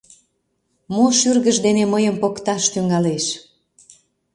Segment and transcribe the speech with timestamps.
[0.93, 3.25] Мо шӱргыж дене мыйым покташ тӱҥалеш?